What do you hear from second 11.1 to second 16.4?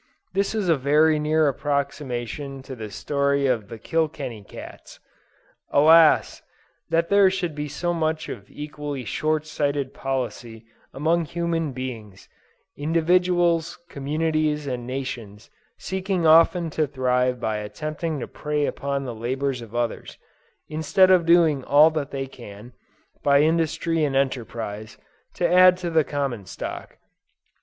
human beings; individuals, communities and nations seeking